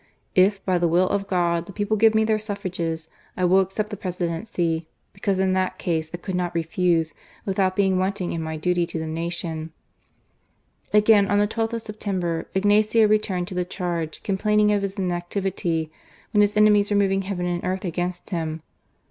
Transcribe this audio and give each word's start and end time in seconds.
If, 0.47 0.65
by 0.65 0.79
the 0.79 0.87
will 0.87 1.07
of 1.09 1.27
God, 1.27 1.67
the 1.67 1.71
people 1.71 1.95
give 1.95 2.15
me 2.15 2.23
their 2.23 2.39
suffrages, 2.39 3.07
I 3.37 3.45
will 3.45 3.59
accept 3.59 3.91
the 3.91 3.95
Presidency, 3.95 4.87
because 5.13 5.37
in 5.37 5.53
that 5.53 5.77
case 5.77 6.09
I 6.11 6.17
could 6.17 6.33
not 6.33 6.55
refuse, 6.55 7.13
without 7.45 7.75
being 7.75 7.99
wanting 7.99 8.31
in 8.33 8.41
my 8.41 8.57
duty 8.57 8.81
HIS 8.81 8.95
RE 8.95 9.01
ELECTION. 9.03 9.71
289 10.89 10.89
to 10.91 10.93
the 10.93 10.97
nation." 10.97 11.03
Again, 11.21 11.31
on 11.31 11.37
the 11.37 11.47
12th 11.47 11.73
of 11.73 11.81
September, 11.83 12.47
Ignacio 12.55 13.07
returned 13.07 13.47
to 13.49 13.53
the 13.53 13.63
charge, 13.63 14.23
complaining 14.23 14.71
of 14.71 14.81
his 14.81 14.97
inactivity, 14.97 15.91
when 16.31 16.41
his 16.41 16.57
enemies 16.57 16.89
were 16.89 16.97
moving 16.97 17.21
heaven 17.21 17.45
and 17.45 17.63
earth 17.63 17.85
against 17.85 18.31
him. 18.31 18.63